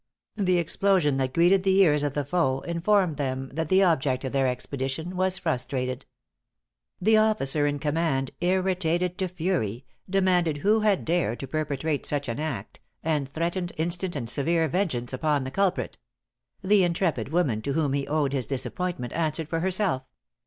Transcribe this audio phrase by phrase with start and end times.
[0.37, 4.31] The explosion that greeted the ears of the foe, informed them that the object of
[4.31, 6.07] their expedition was frustrated.
[6.99, 12.39] The officer in command, irritated to fury, demanded who had dared to perpetrate such an
[12.39, 15.99] act, and threatened instant and severe vengeance upon the culprit.
[16.63, 20.01] The intrepid woman to whom he owed his disappointment answered for herself.